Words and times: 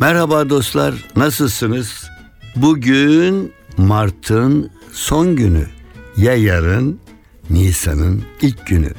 Merhaba 0.00 0.50
dostlar, 0.50 0.94
nasılsınız? 1.16 2.10
Bugün 2.56 3.52
Mart'ın 3.76 4.70
son 4.92 5.36
günü. 5.36 5.66
Ya 6.16 6.34
yarın 6.34 7.00
Nisan'ın 7.50 8.22
ilk 8.42 8.66
günü. 8.66 8.92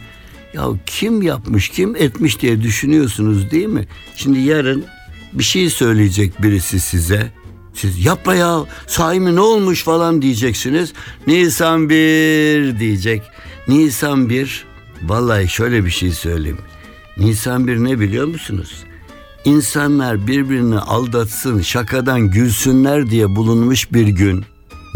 Ya 0.53 0.63
kim 0.85 1.21
yapmış, 1.21 1.69
kim 1.69 1.95
etmiş 1.95 2.41
diye 2.41 2.61
düşünüyorsunuz 2.61 3.51
değil 3.51 3.67
mi? 3.67 3.87
Şimdi 4.15 4.39
yarın 4.39 4.85
bir 5.33 5.43
şey 5.43 5.69
söyleyecek 5.69 6.41
birisi 6.41 6.79
size. 6.79 7.31
Siz 7.73 8.05
yapma 8.05 8.35
ya 8.35 8.65
sahi 8.87 9.19
mi 9.19 9.35
ne 9.35 9.41
olmuş 9.41 9.83
falan 9.83 10.21
diyeceksiniz. 10.21 10.93
Nisan 11.27 11.89
1 11.89 12.79
diyecek. 12.79 13.21
Nisan 13.67 14.29
1 14.29 14.65
vallahi 15.03 15.47
şöyle 15.47 15.85
bir 15.85 15.91
şey 15.91 16.11
söyleyeyim. 16.11 16.59
Nisan 17.17 17.67
1 17.67 17.77
ne 17.77 17.99
biliyor 17.99 18.25
musunuz? 18.25 18.83
İnsanlar 19.45 20.27
birbirini 20.27 20.79
aldatsın, 20.79 21.61
şakadan 21.61 22.31
gülsünler 22.31 23.09
diye 23.09 23.35
bulunmuş 23.35 23.93
bir 23.93 24.07
gün. 24.07 24.45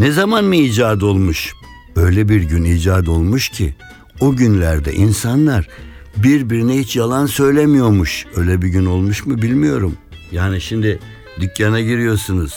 Ne 0.00 0.10
zaman 0.10 0.44
mı 0.44 0.56
icat 0.56 1.02
olmuş? 1.02 1.52
Öyle 1.96 2.28
bir 2.28 2.42
gün 2.42 2.64
icat 2.64 3.08
olmuş 3.08 3.48
ki 3.48 3.74
o 4.20 4.36
günlerde 4.36 4.92
insanlar 4.92 5.68
birbirine 6.16 6.78
hiç 6.78 6.96
yalan 6.96 7.26
söylemiyormuş. 7.26 8.26
Öyle 8.36 8.62
bir 8.62 8.68
gün 8.68 8.86
olmuş 8.86 9.26
mu 9.26 9.42
bilmiyorum. 9.42 9.94
Yani 10.32 10.60
şimdi 10.60 10.98
dükkana 11.40 11.80
giriyorsunuz. 11.80 12.54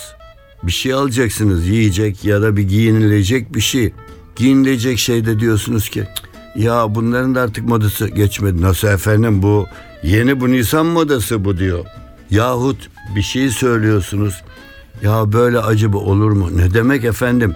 Bir 0.62 0.72
şey 0.72 0.92
alacaksınız 0.92 1.68
yiyecek 1.68 2.24
ya 2.24 2.42
da 2.42 2.56
bir 2.56 2.62
giyinilecek 2.62 3.54
bir 3.54 3.60
şey. 3.60 3.92
Giyinilecek 4.36 4.98
şeyde 4.98 5.40
diyorsunuz 5.40 5.88
ki 5.88 6.06
ya 6.56 6.94
bunların 6.94 7.34
da 7.34 7.40
artık 7.40 7.64
modası 7.64 8.08
geçmedi. 8.08 8.62
Nasıl 8.62 8.88
efendim 8.88 9.42
bu 9.42 9.66
yeni 10.02 10.40
bu 10.40 10.50
Nisan 10.50 10.86
modası 10.86 11.44
bu 11.44 11.58
diyor. 11.58 11.84
Yahut 12.30 12.90
bir 13.16 13.22
şey 13.22 13.50
söylüyorsunuz. 13.50 14.42
Ya 15.02 15.32
böyle 15.32 15.58
acaba 15.58 15.98
olur 15.98 16.30
mu? 16.30 16.48
Ne 16.56 16.74
demek 16.74 17.04
efendim? 17.04 17.54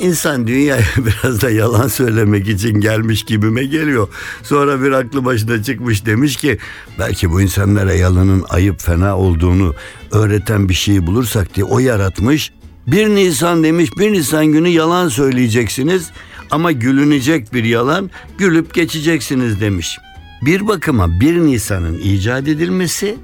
İnsan 0.00 0.46
dünyaya 0.46 0.84
biraz 0.96 1.42
da 1.42 1.50
yalan 1.50 1.88
söylemek 1.88 2.48
için 2.48 2.80
gelmiş 2.80 3.24
gibime 3.24 3.64
geliyor. 3.64 4.08
Sonra 4.42 4.82
bir 4.82 4.92
aklı 4.92 5.24
başına 5.24 5.62
çıkmış 5.62 6.06
demiş 6.06 6.36
ki 6.36 6.58
belki 6.98 7.30
bu 7.30 7.40
insanlara 7.40 7.94
yalanın 7.94 8.44
ayıp 8.48 8.80
fena 8.80 9.16
olduğunu 9.16 9.74
öğreten 10.10 10.68
bir 10.68 10.74
şey 10.74 11.06
bulursak 11.06 11.54
diye 11.54 11.64
o 11.64 11.78
yaratmış. 11.78 12.52
Bir 12.86 13.08
Nisan 13.08 13.64
demiş 13.64 13.90
bir 13.98 14.12
Nisan 14.12 14.46
günü 14.46 14.68
yalan 14.68 15.08
söyleyeceksiniz 15.08 16.10
ama 16.50 16.72
gülünecek 16.72 17.54
bir 17.54 17.64
yalan 17.64 18.10
gülüp 18.38 18.74
geçeceksiniz 18.74 19.60
demiş. 19.60 19.98
Bir 20.42 20.68
bakıma 20.68 21.20
bir 21.20 21.38
Nisan'ın 21.38 21.98
icat 21.98 22.48
edilmesi 22.48 23.16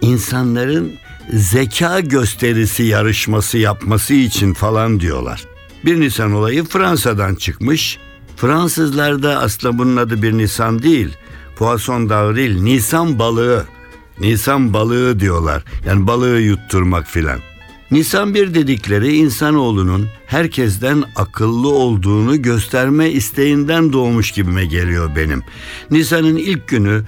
insanların 0.00 0.92
zeka 1.32 2.00
gösterisi 2.00 2.82
yarışması 2.82 3.58
yapması 3.58 4.14
için 4.14 4.54
falan 4.54 5.00
diyorlar. 5.00 5.44
Bir 5.84 6.00
Nisan 6.00 6.32
olayı 6.32 6.64
Fransa'dan 6.64 7.34
çıkmış. 7.34 7.98
Fransızlar 8.36 9.22
da 9.22 9.38
aslında 9.38 9.78
bunun 9.78 9.96
adı 9.96 10.22
bir 10.22 10.32
Nisan 10.32 10.82
değil. 10.82 11.08
Poisson 11.56 12.08
d'avril, 12.08 12.62
Nisan 12.62 13.18
balığı. 13.18 13.66
Nisan 14.20 14.72
balığı 14.74 15.20
diyorlar. 15.20 15.62
Yani 15.86 16.06
balığı 16.06 16.40
yutturmak 16.40 17.06
filan. 17.06 17.38
Nisan 17.92 18.34
bir 18.34 18.54
dedikleri 18.54 19.16
insanoğlunun 19.16 20.08
herkesten 20.26 21.04
akıllı 21.16 21.68
olduğunu 21.68 22.42
gösterme 22.42 23.10
isteğinden 23.10 23.92
doğmuş 23.92 24.30
gibime 24.30 24.64
geliyor 24.64 25.16
benim. 25.16 25.42
Nisan'ın 25.90 26.36
ilk 26.36 26.68
günü 26.68 27.04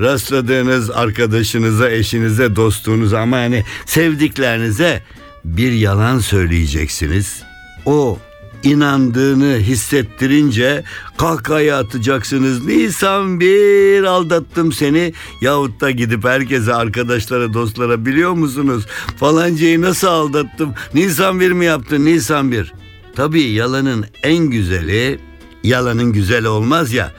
rastladığınız 0.00 0.90
arkadaşınıza, 0.90 1.90
eşinize, 1.90 2.56
dostunuza 2.56 3.20
ama 3.20 3.38
yani 3.38 3.64
sevdiklerinize 3.86 5.02
bir 5.44 5.72
yalan 5.72 6.18
söyleyeceksiniz. 6.18 7.42
O 7.86 8.18
inandığını 8.62 9.58
hissettirince 9.58 10.84
kahkahaya 11.16 11.78
atacaksınız. 11.78 12.66
Nisan 12.66 13.40
bir 13.40 14.02
aldattım 14.02 14.72
seni 14.72 15.12
yahut 15.40 15.80
da 15.80 15.90
gidip 15.90 16.24
herkese 16.24 16.74
arkadaşlara 16.74 17.54
dostlara 17.54 18.06
biliyor 18.06 18.32
musunuz? 18.32 18.86
Falancayı 19.16 19.80
nasıl 19.80 20.08
aldattım? 20.08 20.74
Nisan 20.94 21.40
bir 21.40 21.52
mi 21.52 21.64
yaptın? 21.64 22.04
Nisan 22.04 22.52
bir. 22.52 22.72
Tabii 23.16 23.42
yalanın 23.42 24.06
en 24.22 24.38
güzeli 24.38 25.20
yalanın 25.64 26.12
güzel 26.12 26.44
olmaz 26.44 26.92
ya 26.92 27.12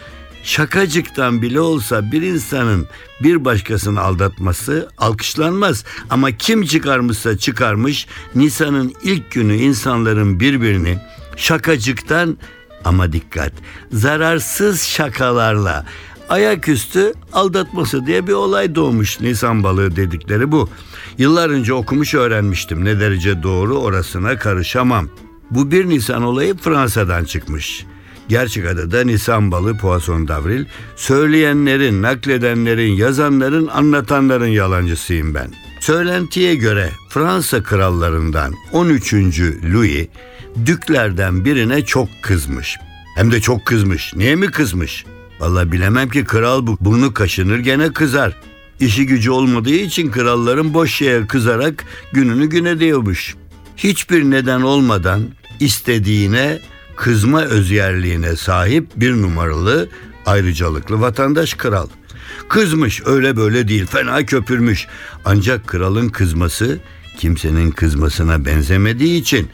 şakacıktan 0.44 1.42
bile 1.42 1.62
olsa 1.62 2.12
bir 2.12 2.22
insanın 2.22 2.88
bir 3.24 3.46
başkasını 3.46 4.02
aldatması 4.02 4.90
alkışlanmaz. 4.98 5.86
Ama 6.10 6.32
kim 6.32 6.64
çıkarmışsa 6.64 7.38
çıkarmış 7.38 8.08
Nisan'ın 8.36 8.94
ilk 9.04 9.32
günü 9.32 9.56
insanların 9.56 10.40
birbirini 10.40 10.98
şakacıktan 11.40 12.38
ama 12.86 13.14
dikkat 13.14 13.54
zararsız 13.92 14.82
şakalarla 14.82 15.86
ayaküstü 16.30 17.14
aldatması 17.34 18.06
diye 18.06 18.28
bir 18.28 18.34
olay 18.34 18.76
doğmuş 18.76 19.20
Nisan 19.20 19.64
balığı 19.64 19.96
dedikleri 19.96 20.52
bu. 20.52 20.70
Yıllar 21.18 21.50
önce 21.50 21.74
okumuş 21.74 22.14
öğrenmiştim 22.14 22.86
ne 22.86 23.00
derece 23.00 23.44
doğru 23.44 23.78
orasına 23.80 24.38
karışamam. 24.38 25.10
Bu 25.52 25.72
bir 25.72 25.90
Nisan 25.90 26.24
olayı 26.24 26.58
Fransa'dan 26.58 27.24
çıkmış. 27.24 27.86
Gerçek 28.30 28.66
adı 28.66 28.92
da 28.92 29.04
Nisan 29.04 29.52
balığı 29.52 29.78
Poisson 29.78 30.28
d'avril. 30.28 30.66
Söyleyenlerin, 30.96 32.02
nakledenlerin, 32.02 32.94
yazanların, 32.94 33.68
anlatanların 33.68 34.48
yalancısıyım 34.48 35.34
ben. 35.34 35.54
Söylentiye 35.80 36.56
göre 36.56 36.90
Fransa 37.10 37.64
krallarından 37.64 38.54
13. 38.72 39.14
Louis 39.74 40.08
düklerden 40.66 41.46
birine 41.46 41.86
çok 41.86 42.10
kızmış. 42.22 42.78
Hem 43.16 43.32
de 43.32 43.42
çok 43.42 43.66
kızmış. 43.66 44.14
Niye 44.16 44.36
mi 44.36 44.52
kızmış? 44.52 45.06
Vallahi 45.40 45.72
bilemem 45.72 46.10
ki 46.10 46.24
kral 46.24 46.68
bu. 46.68 46.78
Burnu 46.82 47.14
kaşınır 47.14 47.60
gene 47.60 47.94
kızar. 47.94 48.38
İşi 48.80 49.06
gücü 49.06 49.32
olmadığı 49.32 49.70
için 49.70 50.12
kralların 50.12 50.74
boş 50.74 50.94
şeye 50.94 51.28
kızarak 51.28 51.86
gününü 52.14 52.50
güne 52.50 52.80
diyormuş. 52.80 53.36
Hiçbir 53.78 54.24
neden 54.24 54.62
olmadan 54.62 55.22
istediğine 55.60 56.60
kızma 56.96 57.42
özyerliğine 57.42 58.36
sahip 58.36 58.88
bir 58.96 59.12
numaralı 59.12 59.90
ayrıcalıklı 60.26 61.02
vatandaş 61.02 61.54
kral. 61.54 61.88
Kızmış 62.50 63.02
öyle 63.06 63.38
böyle 63.38 63.68
değil 63.68 63.86
fena 63.86 64.26
köpürmüş. 64.26 64.88
Ancak 65.26 65.68
kralın 65.68 66.10
kızması 66.10 66.80
kimsenin 67.18 67.72
kızmasına 67.72 68.46
benzemediği 68.46 69.22
için 69.22 69.50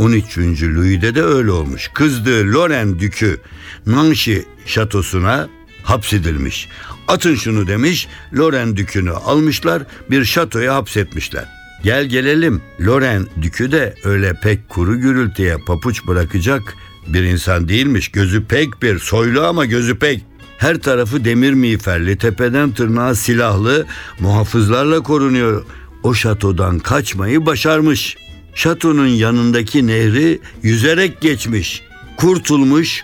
13. 0.00 0.38
Louis'de 0.62 1.14
de 1.14 1.22
öyle 1.22 1.50
olmuş. 1.50 1.90
Kızdığı 1.94 2.52
Loren 2.52 2.98
Dükü 2.98 3.40
Nancy 3.86 4.36
şatosuna 4.66 5.48
hapsedilmiş. 5.82 6.68
Atın 7.08 7.34
şunu 7.34 7.66
demiş, 7.66 8.08
Loren 8.34 8.76
Dükü'nü 8.76 9.10
almışlar, 9.10 9.82
bir 10.10 10.24
şatoya 10.24 10.74
hapsetmişler. 10.74 11.44
Gel 11.84 12.06
gelelim, 12.06 12.62
Loren 12.80 13.26
Dükü 13.42 13.72
de 13.72 13.94
öyle 14.04 14.34
pek 14.42 14.68
kuru 14.68 15.00
gürültüye 15.00 15.56
papuç 15.66 16.06
bırakacak 16.06 16.62
bir 17.06 17.22
insan 17.22 17.68
değilmiş. 17.68 18.08
Gözü 18.08 18.44
pek 18.44 18.82
bir, 18.82 18.98
soylu 18.98 19.46
ama 19.46 19.64
gözü 19.64 19.98
pek. 19.98 20.24
Her 20.58 20.78
tarafı 20.78 21.24
demir 21.24 21.52
miğferli, 21.52 22.18
tepeden 22.18 22.70
tırnağa 22.72 23.14
silahlı, 23.14 23.86
muhafızlarla 24.20 25.00
korunuyor. 25.00 25.64
O 26.02 26.14
şatodan 26.14 26.78
kaçmayı 26.78 27.46
başarmış. 27.46 28.16
Şatonun 28.54 29.06
yanındaki 29.06 29.86
nehri 29.86 30.40
yüzerek 30.62 31.20
geçmiş. 31.20 31.82
Kurtulmuş. 32.16 33.02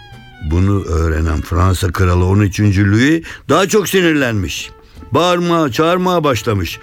Bunu 0.50 0.84
öğrenen 0.84 1.40
Fransa 1.40 1.92
kralı 1.92 2.24
13. 2.24 2.60
Louis 2.60 3.24
daha 3.48 3.68
çok 3.68 3.88
sinirlenmiş. 3.88 4.70
Bağırmaya, 5.12 5.72
çağırmaya 5.72 6.24
başlamış. 6.24 6.78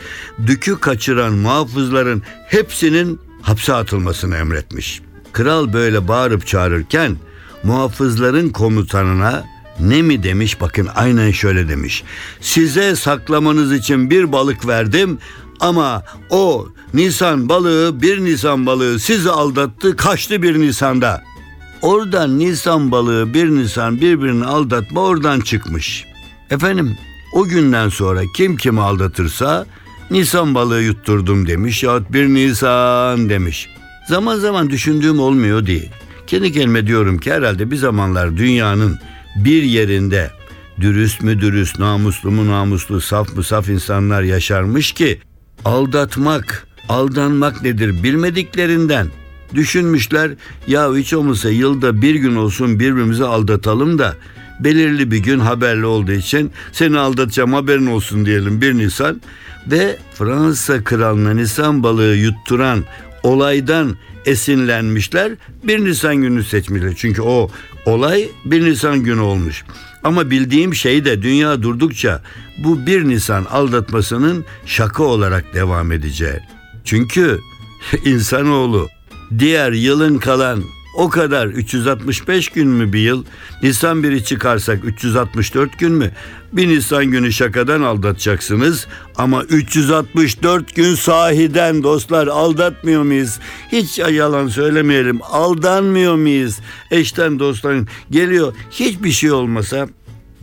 Dükü 0.48 0.80
kaçıran 0.80 1.34
muhafızların 1.34 2.24
hepsinin 2.48 3.20
hapse 3.42 3.74
atılmasını 3.74 4.36
emretmiş. 4.36 5.02
Kral 5.34 5.74
böyle 5.74 6.08
bağırıp 6.08 6.48
çağırırken 6.48 7.18
muhafızların 7.64 8.50
komutanına 8.50 9.44
ne 9.80 10.02
mi 10.02 10.24
demiş 10.24 10.62
bakın 10.62 10.90
aynen 10.96 11.32
şöyle 11.32 11.70
demiş. 11.70 12.04
Size 12.42 12.96
saklamanız 12.96 13.74
için 13.74 14.10
bir 14.10 14.32
balık 14.32 14.68
verdim 14.68 15.18
ama 15.64 16.04
o 16.30 16.68
Nisan 16.94 17.50
balığı 17.50 18.02
bir 18.02 18.26
Nisan 18.26 18.66
balığı 18.66 19.00
sizi 19.00 19.32
aldattı 19.32 19.96
kaçtı 19.96 20.42
bir 20.42 20.60
Nisan'da. 20.60 21.24
Oradan 21.82 22.40
Nisan 22.40 22.92
balığı 22.92 23.34
bir 23.34 23.50
Nisan 23.50 24.02
birbirini 24.02 24.46
aldatma 24.46 25.02
oradan 25.02 25.40
çıkmış. 25.40 26.06
Efendim 26.50 26.98
o 27.34 27.44
günden 27.44 27.90
sonra 27.90 28.22
kim 28.36 28.58
kimi 28.58 28.82
aldatırsa 28.82 29.66
Nisan 30.12 30.56
balığı 30.56 30.82
yutturdum 30.82 31.48
demiş 31.48 31.84
yahut 31.84 32.14
bir 32.14 32.28
Nisan 32.28 33.30
demiş. 33.30 33.70
Zaman 34.08 34.40
zaman 34.40 34.70
düşündüğüm 34.70 35.20
olmuyor 35.20 35.66
değil. 35.66 35.90
Kendi 36.28 36.52
kendime 36.52 36.88
diyorum 36.88 37.18
ki 37.18 37.34
herhalde 37.34 37.72
bir 37.72 37.76
zamanlar 37.76 38.38
dünyanın 38.38 39.00
bir 39.36 39.64
yerinde 39.64 40.32
dürüst 40.82 41.22
mü 41.22 41.42
dürüst, 41.42 41.80
namuslu 41.80 42.32
mu 42.32 42.48
namuslu, 42.48 43.02
saf 43.02 43.36
mı 43.36 43.44
saf 43.44 43.70
insanlar 43.70 44.24
yaşarmış 44.24 44.92
ki 44.92 45.20
aldatmak, 45.66 46.68
aldanmak 46.90 47.64
nedir 47.64 48.04
bilmediklerinden. 48.04 49.08
Düşünmüşler 49.56 50.32
ya 50.68 50.96
hiç 50.96 51.14
olmazsa 51.14 51.50
yılda 51.50 52.02
bir 52.02 52.16
gün 52.16 52.36
olsun 52.36 52.80
birbirimizi 52.80 53.26
aldatalım 53.26 54.00
da 54.00 54.16
belirli 54.60 55.12
bir 55.12 55.18
gün 55.18 55.40
haberli 55.40 55.86
olduğu 55.86 56.12
için 56.12 56.52
seni 56.72 57.00
aldatacağım 57.00 57.54
haberin 57.54 57.88
olsun 57.88 58.26
diyelim 58.26 58.62
1 58.62 58.74
Nisan. 58.74 59.22
Ve 59.68 59.98
Fransa 60.14 60.84
kralına 60.84 61.34
Nisan 61.34 61.84
balığı 61.84 62.16
yutturan 62.16 62.84
olaydan 63.24 63.96
esinlenmişler. 64.26 65.32
1 65.64 65.86
Nisan 65.86 66.16
günü 66.16 66.44
seçmişler. 66.44 66.94
Çünkü 66.98 67.22
o 67.22 67.52
olay 67.86 68.30
1 68.46 68.66
Nisan 68.66 69.00
günü 69.00 69.20
olmuş. 69.22 69.64
Ama 70.04 70.30
bildiğim 70.30 70.76
şey 70.76 71.06
de 71.06 71.22
dünya 71.22 71.64
durdukça 71.64 72.22
bu 72.58 72.86
1 72.86 73.04
Nisan 73.04 73.46
aldatmasının 73.46 74.46
şaka 74.66 75.04
olarak 75.04 75.54
devam 75.54 75.92
edeceği. 75.92 76.40
Çünkü 76.86 77.40
insanoğlu 78.06 78.90
diğer 79.40 79.72
yılın 79.72 80.18
kalan 80.18 80.64
o 80.94 81.10
kadar 81.10 81.48
365 81.48 82.50
gün 82.50 82.68
mü 82.68 82.94
bir 82.94 83.00
yıl? 83.00 83.26
Nisan 83.64 84.04
1'i 84.04 84.24
çıkarsak 84.24 84.86
364 84.86 85.80
gün 85.80 85.92
mü? 85.92 86.12
Bir 86.52 86.68
Nisan 86.68 87.06
günü 87.06 87.32
şakadan 87.32 87.82
aldatacaksınız 87.82 88.88
ama 89.16 89.44
364 89.44 90.76
gün 90.76 90.96
sahiden 90.96 91.84
dostlar 91.84 92.28
aldatmıyor 92.28 93.04
muyuz? 93.04 93.40
Hiç 93.72 94.00
yalan 94.00 94.48
söylemeyelim. 94.48 95.20
Aldanmıyor 95.24 96.16
muyuz? 96.16 96.60
Eşten 96.92 97.40
dosttan 97.40 97.88
geliyor. 98.12 98.54
Hiçbir 98.72 99.12
şey 99.12 99.32
olmasa 99.32 99.88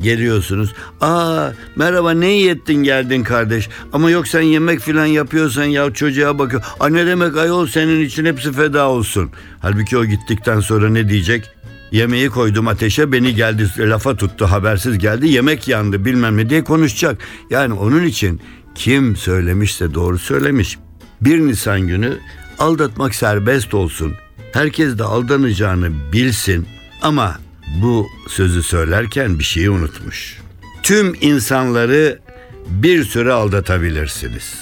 Geliyorsunuz. 0.01 0.75
Aa 1.01 1.51
merhaba 1.77 2.11
ne 2.11 2.35
iyi 2.35 2.51
ettin 2.51 2.75
geldin 2.75 3.23
kardeş. 3.23 3.69
Ama 3.93 4.11
yok 4.11 4.29
sen 4.29 4.41
yemek 4.41 4.81
filan 4.81 5.07
yapıyorsan 5.07 5.65
ya 5.65 5.91
çocuğa 5.93 6.39
bakıyor. 6.39 6.63
Aa 6.81 6.89
ne 6.89 7.07
demek 7.07 7.37
ayol 7.37 7.67
senin 7.67 8.01
için 8.05 8.25
hepsi 8.25 8.53
feda 8.53 8.89
olsun. 8.89 9.31
Halbuki 9.61 9.99
o 9.99 10.05
gittikten 10.05 10.61
sonra 10.61 10.91
ne 10.91 11.09
diyecek? 11.09 11.51
Yemeği 11.93 12.29
koydum 12.29 12.69
ateşe 12.69 13.13
beni 13.13 13.35
geldi 13.35 13.69
lafa 13.79 14.17
tuttu 14.17 14.47
habersiz 14.47 14.99
geldi 14.99 15.29
yemek 15.29 15.69
yandı 15.69 16.05
bilmem 16.05 16.37
ne 16.37 16.51
diye 16.51 16.65
konuşacak. 16.65 17.19
Yani 17.51 17.75
onun 17.75 18.05
için 18.05 18.41
kim 18.75 19.17
söylemişse 19.17 19.95
doğru 19.95 20.19
söylemiş. 20.19 20.79
Bir 21.21 21.41
Nisan 21.41 21.81
günü 21.81 22.19
aldatmak 22.59 23.15
serbest 23.15 23.75
olsun. 23.75 24.13
Herkes 24.53 24.99
de 24.99 25.05
aldanacağını 25.05 25.91
bilsin 26.13 26.67
ama 27.03 27.39
bu 27.83 28.09
sözü 28.29 28.63
söylerken 28.63 29.39
bir 29.39 29.45
şeyi 29.45 29.71
unutmuş. 29.71 30.39
Tüm 30.83 31.17
insanları 31.21 32.19
bir 32.67 33.05
süre 33.05 33.33
aldatabilirsiniz. 33.33 34.55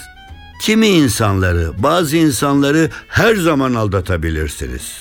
Kimi 0.63 0.89
insanları, 0.89 1.73
bazı 1.79 2.17
insanları 2.17 2.91
her 3.09 3.35
zaman 3.35 3.75
aldatabilirsiniz. 3.75 4.99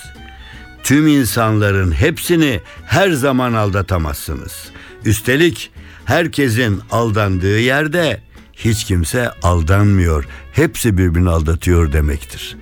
Tüm 0.82 1.06
insanların 1.06 1.92
hepsini 1.92 2.60
her 2.86 3.10
zaman 3.10 3.52
aldatamazsınız. 3.52 4.52
Üstelik 5.04 5.70
herkesin 6.04 6.80
aldandığı 6.90 7.58
yerde 7.58 8.20
hiç 8.52 8.84
kimse 8.84 9.30
aldanmıyor. 9.42 10.24
Hepsi 10.52 10.98
birbirini 10.98 11.30
aldatıyor 11.30 11.92
demektir. 11.92 12.56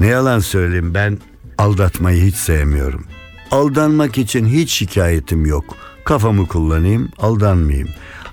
Ne 0.00 0.06
yalan 0.06 0.38
söyleyeyim 0.38 0.94
ben 0.94 1.18
aldatmayı 1.58 2.24
hiç 2.24 2.34
sevmiyorum. 2.34 3.06
Aldanmak 3.50 4.18
için 4.18 4.46
hiç 4.46 4.70
şikayetim 4.70 5.46
yok. 5.46 5.76
Kafamı 6.04 6.46
kullanayım, 6.46 7.08
aldanmayayım. 7.18 7.88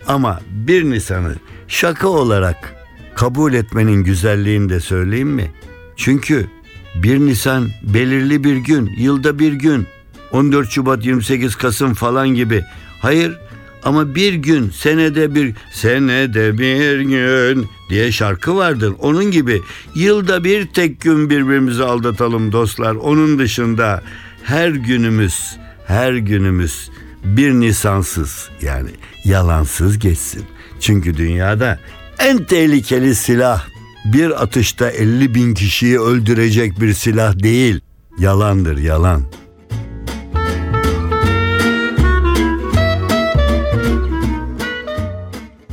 Ama 0.07 0.39
bir 0.51 0.83
Nisan'ı 0.83 1.35
şaka 1.67 2.07
olarak 2.07 2.75
kabul 3.15 3.53
etmenin 3.53 4.03
güzelliğini 4.03 4.69
de 4.69 4.79
söyleyeyim 4.79 5.29
mi? 5.29 5.51
Çünkü 5.95 6.47
bir 6.95 7.19
Nisan 7.19 7.69
belirli 7.83 8.43
bir 8.43 8.55
gün, 8.55 8.91
yılda 8.97 9.39
bir 9.39 9.53
gün, 9.53 9.87
14 10.31 10.69
Şubat 10.69 11.05
28 11.05 11.55
Kasım 11.55 11.93
falan 11.93 12.29
gibi. 12.29 12.63
Hayır 13.01 13.37
ama 13.83 14.15
bir 14.15 14.33
gün 14.33 14.69
senede 14.69 15.35
bir 15.35 15.53
senede 15.73 16.57
bir 16.57 16.99
gün 16.99 17.67
diye 17.89 18.11
şarkı 18.11 18.55
vardır. 18.55 18.93
Onun 18.99 19.31
gibi 19.31 19.61
yılda 19.95 20.43
bir 20.43 20.67
tek 20.67 21.01
gün 21.01 21.29
birbirimizi 21.29 21.83
aldatalım 21.83 22.51
dostlar. 22.51 22.95
Onun 22.95 23.39
dışında 23.39 24.03
her 24.47 24.69
günümüz, 24.69 25.57
her 25.87 26.13
günümüz 26.13 26.89
bir 27.23 27.51
nisansız 27.51 28.49
yani 28.61 28.89
yalansız 29.25 29.99
geçsin. 29.99 30.45
Çünkü 30.79 31.17
dünyada 31.17 31.79
en 32.19 32.43
tehlikeli 32.43 33.15
silah 33.15 33.67
bir 34.05 34.43
atışta 34.43 34.89
50 34.89 35.35
bin 35.35 35.53
kişiyi 35.53 35.99
öldürecek 35.99 36.81
bir 36.81 36.93
silah 36.93 37.39
değil. 37.39 37.81
Yalandır 38.19 38.77
yalan. 38.77 39.23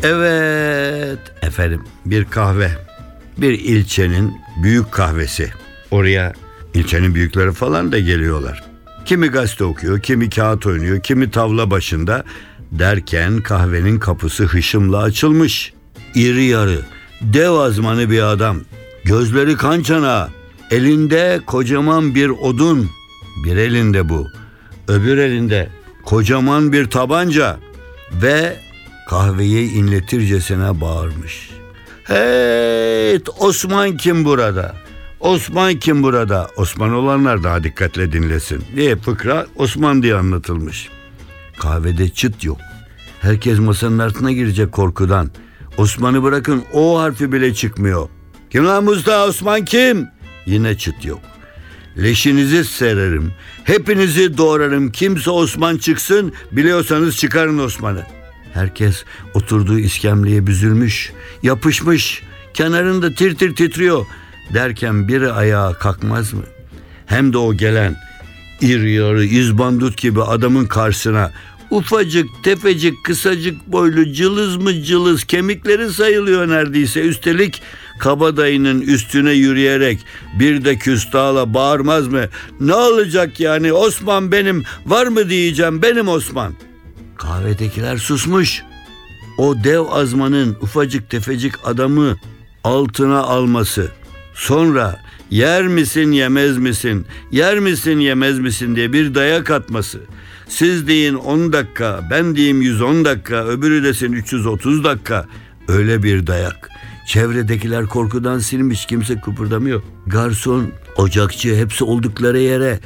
Evet 0.03 1.19
efendim 1.43 1.83
bir 2.07 2.25
kahve. 2.25 2.71
Bir 3.39 3.53
ilçenin 3.53 4.35
büyük 4.63 4.93
kahvesi. 4.93 5.51
Oraya 5.91 6.33
ilçenin 6.75 7.15
büyükleri 7.15 7.53
falan 7.53 7.93
da 7.93 7.99
geliyorlar. 7.99 8.65
Kimi 9.05 9.29
gazete 9.29 9.65
okuyor, 9.65 10.01
kimi 10.01 10.31
kağıt 10.31 10.67
oynuyor, 10.67 11.01
kimi 11.01 11.31
tavla 11.31 11.71
başında 11.71 12.25
derken 12.73 13.41
kahvenin 13.41 13.99
kapısı 13.99 14.45
hışımla 14.45 14.99
açılmış. 14.99 15.73
İri 16.15 16.45
yarı, 16.45 16.81
dev 17.21 17.51
azmanı 17.51 18.11
bir 18.11 18.23
adam. 18.23 18.61
Gözleri 19.05 19.57
kan 19.57 19.83
çanağı, 19.83 20.29
elinde 20.71 21.41
kocaman 21.47 22.15
bir 22.15 22.29
odun. 22.29 22.91
Bir 23.45 23.57
elinde 23.57 24.09
bu, 24.09 24.29
öbür 24.89 25.19
elinde 25.19 25.69
kocaman 26.05 26.73
bir 26.73 26.91
tabanca 26.91 27.59
ve 28.13 28.57
kahveyi 29.09 29.73
inletircesine 29.73 30.81
bağırmış. 30.81 31.51
Hey 32.05 33.21
Osman 33.39 33.97
kim 33.97 34.25
burada? 34.25 34.84
Osman 35.25 35.79
kim 35.79 36.03
burada? 36.03 36.49
Osman 36.57 36.93
olanlar 36.93 37.43
daha 37.43 37.65
dikkatle 37.65 38.13
dinlesin 38.13 38.65
diye 38.77 38.97
fıkra 38.97 39.47
Osman 39.57 40.03
diye 40.03 40.15
anlatılmış. 40.15 40.89
Kahvede 41.59 42.09
çıt 42.09 42.45
yok. 42.45 42.59
Herkes 43.21 43.59
masanın 43.59 43.99
altına 43.99 44.33
girecek 44.33 44.73
korkudan. 44.73 45.31
Osman'ı 45.77 46.23
bırakın 46.23 46.65
o 46.73 46.99
harfi 47.01 47.33
bile 47.33 47.55
çıkmıyor. 47.55 48.09
Kim 48.51 48.67
lan 48.67 48.85
Mustafa 48.85 49.29
Osman 49.29 49.65
kim? 49.65 50.09
Yine 50.47 50.79
çıt 50.79 51.05
yok. 51.05 51.21
Leşinizi 52.03 52.65
sererim. 52.65 53.33
Hepinizi 53.65 54.39
doğrarım. 54.39 54.93
Kimse 54.93 55.31
Osman 55.31 55.77
çıksın. 55.77 56.33
Biliyorsanız 56.53 57.17
çıkarın 57.17 57.59
Osman'ı. 57.59 58.07
Herkes 58.55 59.05
oturduğu 59.35 59.79
iskemleye 59.79 60.47
büzülmüş, 60.47 61.13
yapışmış, 61.43 62.23
kenarında 62.55 63.15
tir 63.15 63.35
tir 63.35 63.55
titriyor. 63.55 64.07
Derken 64.55 65.09
biri 65.09 65.33
ayağa 65.33 65.73
kalkmaz 65.73 66.33
mı? 66.33 66.43
Hem 67.07 67.33
de 67.33 67.39
o 67.39 67.55
gelen 67.55 67.97
iri 68.61 68.93
yarı 68.93 69.25
izbandut 69.25 69.97
gibi 69.97 70.23
adamın 70.23 70.67
karşısına 70.67 71.33
ufacık 71.71 72.27
tefecik 72.43 73.05
kısacık 73.05 73.67
boylu 73.67 74.13
cılız 74.13 74.57
mı 74.57 74.83
cılız 74.83 75.25
kemikleri 75.25 75.93
sayılıyor 75.93 76.49
neredeyse. 76.49 77.01
Üstelik 77.01 77.63
kabadayının 77.99 78.81
üstüne 78.81 79.33
yürüyerek 79.33 79.99
bir 80.39 80.65
de 80.65 80.77
küstahla 80.77 81.55
bağırmaz 81.55 82.09
mı? 82.09 82.25
Ne 82.61 82.75
olacak 82.75 83.41
yani 83.41 83.73
Osman 83.73 84.33
benim 84.33 84.65
var 84.87 85.07
mı 85.07 85.31
diyeceğim 85.31 85.83
benim 85.83 86.09
Osman. 86.09 86.55
Kahvedekiler 87.17 87.97
susmuş. 87.97 88.63
O 89.39 89.65
dev 89.65 89.81
azmanın 89.91 90.57
ufacık 90.61 91.11
tefecik 91.11 91.55
adamı 91.65 92.17
altına 92.65 93.23
alması 93.23 93.91
Sonra 94.35 95.01
yer 95.31 95.67
misin 95.67 96.13
yemez 96.13 96.59
misin, 96.59 97.07
yer 97.31 97.59
misin 97.59 97.99
yemez 97.99 98.39
misin 98.39 98.77
diye 98.77 98.93
bir 98.93 99.15
dayak 99.15 99.51
atması. 99.51 100.01
Siz 100.49 100.89
deyin 100.89 101.15
10 101.15 101.53
dakika, 101.53 102.09
ben 102.11 102.37
diyeyim 102.37 102.63
110 102.63 103.05
dakika, 103.05 103.45
öbürü 103.45 103.85
desin 103.85 104.13
330 104.13 104.85
dakika. 104.85 105.27
Öyle 105.69 106.03
bir 106.03 106.27
dayak. 106.27 106.69
Çevredekiler 107.07 107.87
korkudan 107.87 108.39
silmiş 108.39 108.87
kimse 108.87 109.21
kıpırdamıyor. 109.21 109.83
Garson, 110.07 110.71
ocakçı 110.97 111.57
hepsi 111.57 111.85
oldukları 111.85 112.39
yere 112.39 112.81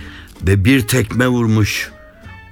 ve 0.46 0.64
bir 0.64 0.80
tekme 0.80 1.28
vurmuş. 1.28 1.90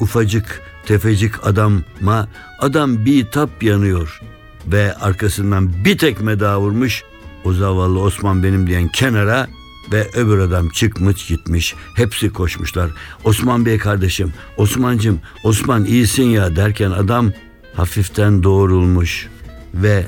Ufacık 0.00 0.62
tefecik 0.86 1.46
adama 1.46 2.28
adam 2.58 3.06
bir 3.06 3.24
tap 3.24 3.62
yanıyor 3.62 4.20
ve 4.66 4.94
arkasından 4.94 5.84
bir 5.84 5.98
tekme 5.98 6.40
daha 6.40 6.60
vurmuş. 6.60 7.04
O 7.46 7.52
zavallı 7.52 8.00
Osman 8.00 8.42
benim 8.42 8.66
diyen 8.66 8.88
kenara 8.88 9.46
ve 9.92 10.10
öbür 10.14 10.38
adam 10.38 10.68
çıkmış 10.68 11.26
gitmiş. 11.26 11.74
Hepsi 11.94 12.30
koşmuşlar. 12.30 12.90
Osman 13.24 13.66
Bey 13.66 13.78
kardeşim, 13.78 14.32
Osmancım, 14.56 15.20
Osman 15.44 15.84
iyisin 15.84 16.24
ya 16.24 16.56
derken 16.56 16.90
adam 16.90 17.32
hafiften 17.74 18.42
doğrulmuş 18.42 19.28
ve 19.74 20.06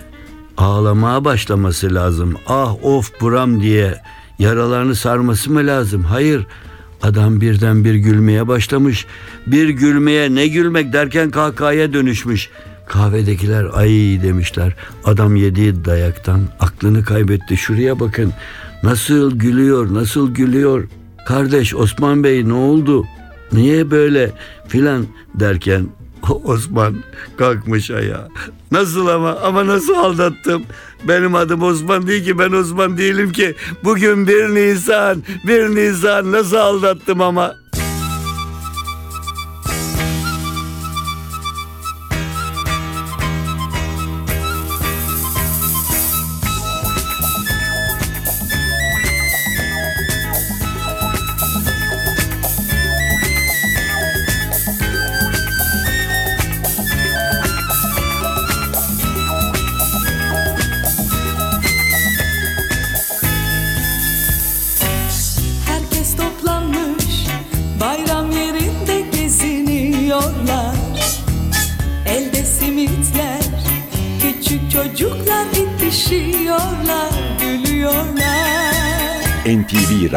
ağlamaya 0.57 1.25
başlaması 1.25 1.95
lazım. 1.95 2.35
Ah 2.47 2.85
of 2.85 3.21
buram 3.21 3.61
diye 3.61 4.03
yaralarını 4.39 4.95
sarması 4.95 5.53
mı 5.53 5.67
lazım? 5.67 6.03
Hayır. 6.03 6.47
Adam 7.03 7.41
birden 7.41 7.85
bir 7.85 7.95
gülmeye 7.95 8.49
başlamış. 8.49 9.07
Bir 9.47 9.69
gülmeye 9.69 10.35
ne 10.35 10.47
gülmek 10.47 10.93
derken 10.93 11.31
kahkahaya 11.31 11.93
dönüşmüş. 11.93 12.51
Kahvedekiler 12.89 13.67
ay 13.75 13.89
demişler. 14.23 14.75
Adam 15.05 15.37
yediği 15.37 15.85
dayaktan 15.85 16.41
aklını 16.61 17.05
kaybetti. 17.05 17.57
Şuraya 17.57 18.01
bakın. 18.01 18.33
Nasıl 18.83 19.39
gülüyor, 19.39 19.95
nasıl 19.95 20.35
gülüyor. 20.35 20.89
Kardeş 21.27 21.75
Osman 21.75 22.25
Bey 22.25 22.49
ne 22.49 22.53
oldu? 22.53 23.05
Niye 23.53 23.91
böyle 23.91 24.33
filan 24.69 25.07
derken 25.35 25.87
Osman 26.45 26.95
kalkmış 27.39 27.91
ayağa. 27.91 28.29
Nasıl 28.73 29.07
ama 29.07 29.37
ama 29.37 29.67
nasıl 29.67 29.95
aldattım? 29.95 30.63
Benim 31.09 31.35
adım 31.35 31.63
Osman 31.63 32.07
değil 32.07 32.25
ki 32.25 32.39
ben 32.39 32.53
Osman 32.53 32.99
değilim 32.99 33.33
ki. 33.33 33.55
Bugün 33.85 34.27
bir 34.27 34.49
Nisan, 34.55 35.23
bir 35.47 35.75
Nisan 35.75 36.33
nasıl 36.33 36.57
aldattım 36.57 37.21
ama. 37.21 37.55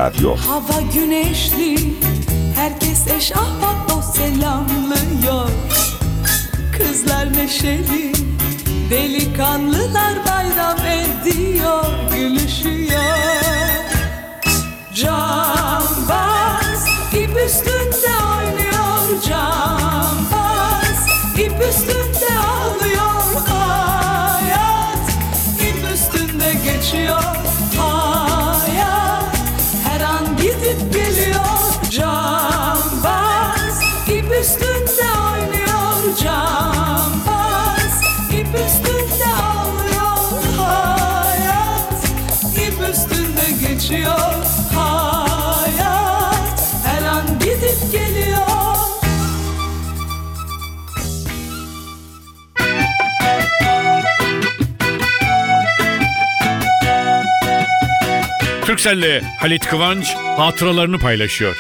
Radyo 0.02 0.36
Hava 0.36 0.82
güneşli 0.94 1.76
herkes 2.56 3.08
eş 3.08 3.32
ahbap 3.32 4.04
selamlıyor. 4.16 5.50
Kızlar 6.78 7.34
neşeli 7.34 8.14
delikanlılar 8.90 10.14
bayram 10.28 10.78
ediyor 10.78 11.86
gülüşüyor 12.16 12.91
geçiyor 43.92 44.46
Hayat 44.76 46.62
her 46.86 47.04
an 47.04 47.40
gidip 47.40 47.92
geliyor 47.92 48.38
Türkcell'le 58.66 59.22
Halit 59.40 59.66
Kıvanç 59.66 60.16
hatıralarını 60.16 61.00
paylaşıyor. 61.00 61.56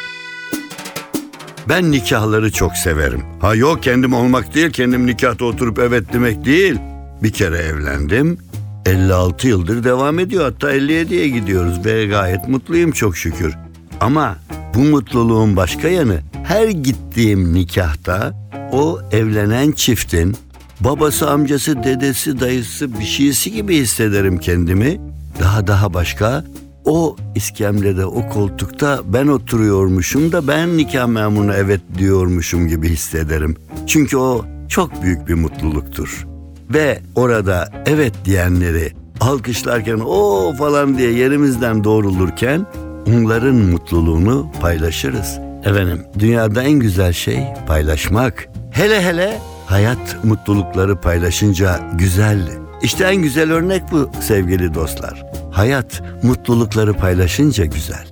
Ben 1.70 1.92
nikahları 1.92 2.52
çok 2.52 2.74
severim. 2.74 3.24
Ha 3.42 3.56
yok 3.56 3.84
kendim 3.84 4.14
olmak 4.14 4.56
değil, 4.56 4.72
kendim 4.72 5.08
nikahta 5.08 5.46
oturup 5.46 5.80
evet 5.80 6.04
demek 6.14 6.46
değil. 6.46 6.80
Bir 7.24 7.34
kere 7.34 7.58
evlendim. 7.58 8.51
56 8.86 9.48
yıldır 9.48 9.84
devam 9.84 10.20
ediyor. 10.20 10.44
Hatta 10.44 10.76
57'ye 10.76 11.30
gidiyoruz 11.30 11.86
ve 11.86 12.06
gayet 12.06 12.48
mutluyum 12.48 12.92
çok 12.92 13.18
şükür. 13.18 13.54
Ama 14.00 14.38
bu 14.76 14.80
mutluluğun 14.80 15.56
başka 15.56 15.88
yanı 15.88 16.22
her 16.44 16.68
gittiğim 16.68 17.54
nikahta 17.54 18.34
o 18.72 19.00
evlenen 19.12 19.72
çiftin 19.72 20.36
babası, 20.80 21.30
amcası, 21.30 21.84
dedesi, 21.84 22.40
dayısı 22.40 23.00
bir 23.00 23.06
şeysi 23.06 23.52
gibi 23.52 23.78
hissederim 23.78 24.38
kendimi. 24.38 25.00
Daha 25.40 25.68
daha 25.68 25.94
başka 25.94 26.44
o 26.86 27.16
iskemlede, 27.36 28.06
o 28.06 28.30
koltukta 28.30 29.02
ben 29.06 29.28
oturuyormuşum 29.28 30.32
da 30.32 30.48
ben 30.48 30.78
nikah 30.78 31.08
memuruna 31.08 31.54
evet 31.54 31.82
diyormuşum 31.98 32.68
gibi 32.68 32.90
hissederim. 32.90 33.56
Çünkü 33.88 34.18
o 34.18 34.46
çok 34.70 35.04
büyük 35.04 35.28
bir 35.28 35.34
mutluluktur. 35.34 36.31
Ve 36.74 37.00
orada 37.16 37.70
evet 37.86 38.14
diyenleri 38.26 38.92
alkışlarken 39.22 40.00
o 40.00 40.54
falan 40.58 40.98
diye 40.98 41.12
yerimizden 41.12 41.84
doğrulurken 41.84 42.66
onların 43.08 43.56
mutluluğunu 43.56 44.52
paylaşırız. 44.62 45.40
Efendim 45.66 46.02
dünyada 46.20 46.64
en 46.64 46.80
güzel 46.80 47.14
şey 47.14 47.44
paylaşmak. 47.68 48.48
Hele 48.72 49.02
hele 49.02 49.40
hayat 49.66 50.24
mutlulukları 50.24 51.02
paylaşınca 51.02 51.80
güzel. 51.94 52.50
İşte 52.84 53.04
en 53.04 53.16
güzel 53.16 53.52
örnek 53.52 53.84
bu 53.92 54.10
sevgili 54.22 54.74
dostlar. 54.74 55.24
Hayat 55.52 56.04
mutlulukları 56.24 56.94
paylaşınca 56.94 57.66
güzel. 57.66 58.11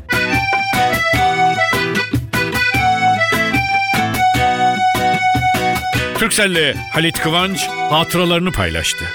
Türkcell'le 6.19 6.75
Halit 6.93 7.19
Kıvanç 7.19 7.67
hatıralarını 7.67 8.51
paylaştı. 8.51 9.05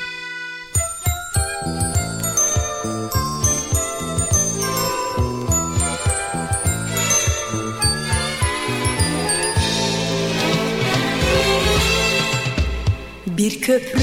Bir 13.26 13.60
köprü 13.60 14.00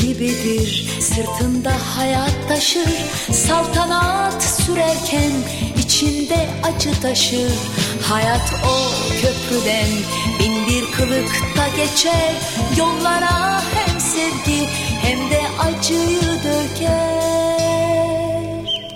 gibidir 0.00 0.88
sırtında 1.00 1.72
hayat 1.96 2.48
taşır 2.48 2.88
Saltanat 3.32 4.42
sürerken 4.42 5.32
içinde 5.78 6.48
acı 6.62 7.00
taşır 7.00 7.52
Hayat 8.02 8.54
o 8.64 8.90
köprüden 9.20 9.88
bin 10.40 10.66
bir 10.66 10.92
kılıkta 10.92 11.68
geçer. 11.76 12.32
Yollara 12.78 13.62
hem 13.74 14.00
sevgi 14.00 14.68
hem 15.02 15.30
de 15.30 15.40
acıyı 15.58 16.22
döker. 16.44 17.16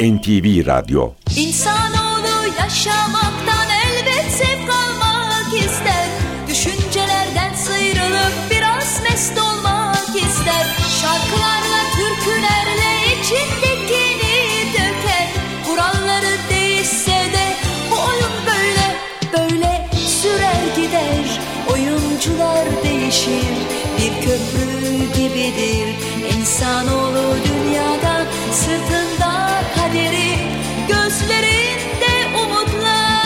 NTV 0.01 0.67
Radyo. 0.67 1.11
İnsanoğlu 1.37 2.47
yaşamaktan 2.61 3.69
elbet 3.87 4.33
zevk 4.33 4.71
almak 4.71 5.55
ister. 5.55 6.07
Düşüncelerden 6.49 7.55
sıyrılıp 7.55 8.33
biraz 8.51 9.03
mest 9.03 9.39
olmak 9.39 10.09
ister. 10.17 10.67
Şarkılarla, 11.01 11.81
türkülerle 11.97 13.21
içindekini 13.21 13.70
gider 20.91 21.41
Oyuncular 21.73 22.67
değişir 22.85 23.55
Bir 23.99 24.27
köprü 24.27 24.99
gibidir 25.17 25.95
İnsanoğlu 26.37 27.37
dünyada 27.45 28.27
Sırtında 28.53 29.63
kaderi 29.75 30.35
Gözlerinde 30.89 32.39
umutla 32.39 33.21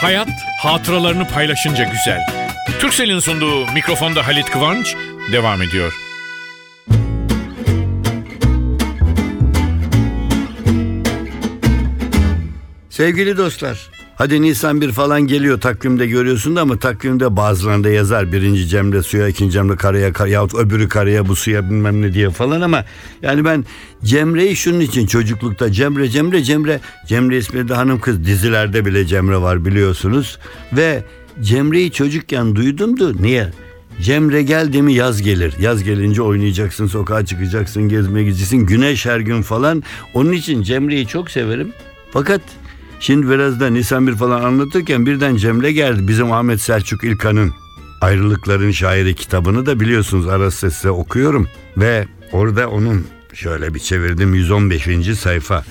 Hayat 0.00 0.28
hatıralarını 0.62 1.28
paylaşınca 1.28 1.84
güzel. 1.84 2.26
Türksel'in 2.80 3.18
sunduğu 3.18 3.72
mikrofonda 3.72 4.26
Halit 4.26 4.50
Kıvanç 4.50 4.96
devam 5.32 5.62
ediyor. 5.62 6.11
Sevgili 13.02 13.36
dostlar, 13.36 13.90
hadi 14.16 14.42
Nisan 14.42 14.80
bir 14.80 14.92
falan 14.92 15.26
geliyor 15.26 15.60
takvimde 15.60 16.06
görüyorsun 16.06 16.56
da 16.56 16.60
ama 16.60 16.78
takvimde 16.78 17.36
bazılarında 17.36 17.88
yazar 17.88 18.32
birinci 18.32 18.68
Cemre 18.68 19.02
suya, 19.02 19.28
ikinci 19.28 19.52
Cemre 19.52 19.76
karaya 19.76 20.12
kar, 20.12 20.26
yahut 20.26 20.54
öbürü 20.54 20.88
karaya 20.88 21.28
bu 21.28 21.36
suya 21.36 21.70
bilmem 21.70 22.02
ne 22.02 22.14
diye 22.14 22.30
falan 22.30 22.60
ama 22.60 22.84
yani 23.22 23.44
ben 23.44 23.64
Cemre'yi 24.04 24.56
şunun 24.56 24.80
için 24.80 25.06
çocuklukta 25.06 25.72
Cemre 25.72 26.08
Cemre 26.08 26.42
Cemre 26.42 26.80
Cemre 27.06 27.38
ismi 27.38 27.68
de 27.68 27.74
hanım 27.74 28.00
kız 28.00 28.24
dizilerde 28.24 28.84
bile 28.84 29.06
Cemre 29.06 29.36
var 29.36 29.64
biliyorsunuz 29.64 30.38
ve 30.72 31.04
Cemre'yi 31.40 31.92
çocukken 31.92 32.56
duydumdu. 32.56 33.22
Niye? 33.22 33.48
Cemre 34.00 34.42
geldi 34.42 34.82
mi 34.82 34.94
yaz 34.94 35.22
gelir. 35.22 35.54
Yaz 35.60 35.84
gelince 35.84 36.22
oynayacaksın, 36.22 36.86
sokağa 36.86 37.26
çıkacaksın, 37.26 37.88
gezmeye 37.88 38.24
gideceksin. 38.24 38.66
Güneş 38.66 39.06
her 39.06 39.20
gün 39.20 39.42
falan. 39.42 39.82
Onun 40.14 40.32
için 40.32 40.62
Cemre'yi 40.62 41.06
çok 41.06 41.30
severim. 41.30 41.72
Fakat 42.12 42.40
Şimdi 43.02 43.30
biraz 43.30 43.60
da 43.60 43.70
Nisan 43.70 44.06
bir 44.06 44.16
falan 44.16 44.42
anlatırken 44.42 45.06
birden 45.06 45.36
Cemre 45.36 45.72
geldi. 45.72 46.08
Bizim 46.08 46.32
Ahmet 46.32 46.60
Selçuk 46.60 47.04
İlkan'ın 47.04 47.52
Ayrılıkların 48.00 48.70
Şairi 48.70 49.14
kitabını 49.14 49.66
da 49.66 49.80
biliyorsunuz 49.80 50.28
arası 50.28 50.70
size 50.70 50.90
okuyorum. 50.90 51.48
Ve 51.76 52.06
orada 52.32 52.70
onun 52.70 53.06
şöyle 53.34 53.74
bir 53.74 53.78
çevirdim 53.78 54.34
115. 54.34 55.18
sayfa. 55.18 55.64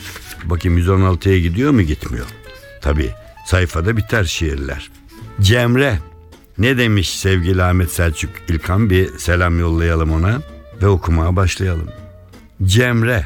Bakayım 0.43 0.77
116'ya 0.77 1.39
gidiyor 1.39 1.71
mu 1.71 1.81
gitmiyor. 1.81 2.25
Tabii 2.81 3.11
sayfada 3.45 3.97
biter 3.97 4.23
şiirler. 4.23 4.91
Cemre 5.41 5.99
ne 6.57 6.77
demiş 6.77 7.19
sevgili 7.19 7.63
Ahmet 7.63 7.91
Selçuk 7.91 8.31
İlkan 8.47 8.89
bir 8.89 9.17
selam 9.17 9.59
yollayalım 9.59 10.11
ona 10.11 10.41
ve 10.81 10.87
okumaya 10.87 11.35
başlayalım. 11.35 11.87
Cemre 12.63 13.25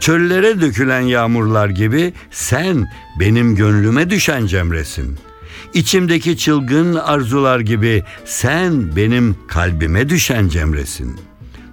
Çöllere 0.00 0.60
dökülen 0.60 1.00
yağmurlar 1.00 1.68
gibi 1.68 2.12
sen 2.30 2.92
benim 3.20 3.56
gönlüme 3.56 4.10
düşen 4.10 4.46
cemresin. 4.46 5.18
İçimdeki 5.74 6.38
çılgın 6.38 6.94
arzular 6.94 7.60
gibi 7.60 8.02
sen 8.24 8.96
benim 8.96 9.36
kalbime 9.48 10.08
düşen 10.08 10.48
cemresin. 10.48 11.20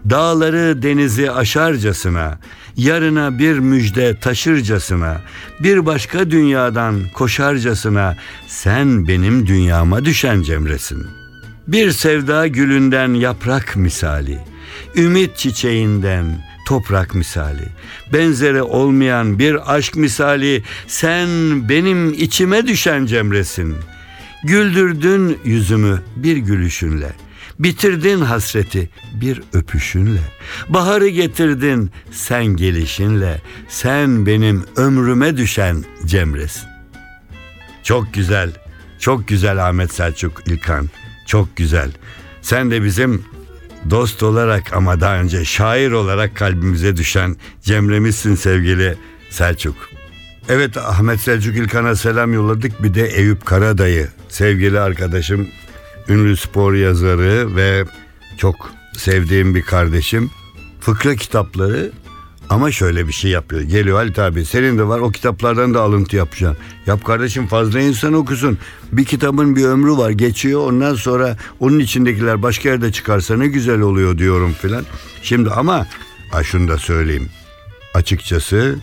Dağları 0.10 0.82
denizi 0.82 1.32
aşarcasına, 1.32 2.40
yarına 2.76 3.40
bir 3.40 3.60
müjde 3.60 4.20
taşırcasına, 4.20 5.22
bir 5.60 5.86
başka 5.86 6.32
dünyadan 6.32 6.96
koşarcasına 7.14 8.18
sen 8.48 9.08
benim 9.08 9.48
dünyama 9.48 10.06
düşen 10.06 10.42
cemresin. 10.42 11.08
Bir 11.68 11.92
sevda 11.92 12.48
gülünden 12.48 13.14
yaprak 13.14 13.76
misali, 13.76 14.40
ümit 14.96 15.38
çiçeğinden, 15.38 16.47
toprak 16.68 17.16
misali, 17.16 17.64
benzeri 18.14 18.62
olmayan 18.62 19.40
bir 19.40 19.76
aşk 19.76 19.96
misali 19.96 20.64
sen 20.88 21.30
benim 21.70 22.14
içime 22.14 22.68
düşen 22.68 23.06
cemresin. 23.06 23.76
Güldürdün 24.44 25.40
yüzümü 25.46 26.02
bir 26.16 26.38
gülüşünle, 26.38 27.12
bitirdin 27.60 28.22
hasreti 28.22 28.90
bir 29.14 29.42
öpüşünle, 29.54 30.20
baharı 30.70 31.08
getirdin 31.08 31.92
sen 32.12 32.46
gelişinle, 32.46 33.42
sen 33.68 34.26
benim 34.26 34.66
ömrüme 34.76 35.38
düşen 35.38 35.86
cemresin. 36.06 36.68
Çok 37.84 38.14
güzel, 38.14 38.52
çok 39.00 39.28
güzel 39.28 39.68
Ahmet 39.68 39.94
Selçuk 39.94 40.44
İlkan, 40.48 40.90
çok 41.26 41.58
güzel. 41.58 41.92
Sen 42.42 42.72
de 42.72 42.84
bizim 42.84 43.26
dost 43.90 44.24
olarak 44.24 44.74
ama 44.74 45.02
daha 45.02 45.20
önce 45.20 45.46
şair 45.46 45.92
olarak 45.92 46.36
kalbimize 46.36 46.98
düşen 46.98 47.36
Cemre'mizsin 47.62 48.36
sevgili 48.36 48.96
Selçuk. 49.30 49.76
Evet 50.50 50.78
Ahmet 50.78 51.20
Selçuk 51.20 51.56
İlkan'a 51.56 51.96
selam 51.96 52.34
yolladık. 52.34 52.84
Bir 52.84 52.94
de 52.94 53.08
Eyüp 53.08 53.46
Karadayı 53.46 54.08
sevgili 54.30 54.80
arkadaşım, 54.80 55.48
ünlü 56.10 56.38
spor 56.38 56.74
yazarı 56.74 57.56
ve 57.56 57.86
çok 58.38 58.72
sevdiğim 58.98 59.56
bir 59.56 59.62
kardeşim. 59.62 60.32
Fıkra 60.80 61.16
kitapları 61.16 61.92
ama 62.50 62.72
şöyle 62.72 63.08
bir 63.08 63.14
şey 63.14 63.32
yapıyor. 63.32 63.62
Geliyor 63.62 63.98
Halit 63.98 64.20
abi 64.20 64.46
senin 64.46 64.78
de 64.78 64.88
var 64.88 65.00
o 65.00 65.12
kitaplardan 65.12 65.74
da 65.74 65.82
alıntı 65.82 66.16
yapacağım. 66.16 66.58
Yap 66.86 67.06
kardeşim 67.06 67.48
fazla 67.48 67.80
insan 67.80 68.14
okusun. 68.14 68.58
Bir 68.92 69.06
kitabın 69.06 69.56
bir 69.56 69.66
ömrü 69.66 69.92
var 69.92 70.10
geçiyor 70.10 70.62
ondan 70.62 70.96
sonra 70.96 71.38
onun 71.60 71.80
içindekiler 71.80 72.44
başka 72.44 72.70
yerde 72.70 72.92
çıkarsa 72.92 73.38
ne 73.38 73.48
güzel 73.48 73.82
oluyor 73.82 74.18
diyorum 74.18 74.54
filan. 74.62 74.84
Şimdi 75.22 75.50
ama 75.50 75.88
ha 76.32 76.44
şunu 76.44 76.68
da 76.68 76.78
söyleyeyim. 76.78 77.30
Açıkçası 77.94 78.80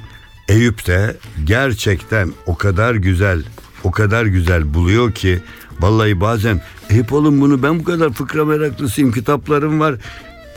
Eyüp 0.48 0.86
de 0.86 1.16
gerçekten 1.44 2.32
o 2.46 2.56
kadar 2.56 2.94
güzel 2.94 3.42
o 3.84 3.90
kadar 3.90 4.24
güzel 4.24 4.74
buluyor 4.74 5.12
ki 5.12 5.40
vallahi 5.80 6.20
bazen 6.20 6.62
Eyüp 6.90 7.12
oğlum 7.12 7.40
bunu 7.40 7.62
ben 7.62 7.80
bu 7.80 7.84
kadar 7.84 8.12
fıkra 8.12 8.44
meraklısıyım 8.44 9.12
kitaplarım 9.12 9.80
var. 9.80 9.94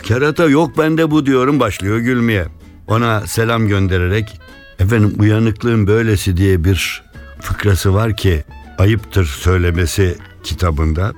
Kerata 0.04 0.46
yok 0.46 0.78
bende 0.78 1.12
bu 1.12 1.26
diyorum 1.26 1.60
başlıyor 1.60 1.98
gülmeye 1.98 2.57
ona 2.88 3.28
selam 3.28 3.68
göndererek 3.68 4.40
efendim 4.80 5.14
uyanıklığın 5.20 5.88
böylesi 5.88 6.38
diye 6.38 6.64
bir 6.64 7.04
fıkrası 7.40 7.94
var 7.94 8.18
ki 8.18 8.44
ayıptır 8.78 9.26
söylemesi 9.26 10.18
kitabında. 10.44 11.14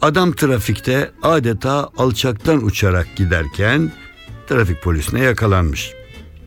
Adam 0.00 0.32
trafikte 0.32 1.10
adeta 1.22 1.90
alçaktan 1.96 2.64
uçarak 2.64 3.16
giderken 3.16 3.92
trafik 4.48 4.82
polisine 4.82 5.20
yakalanmış. 5.20 5.92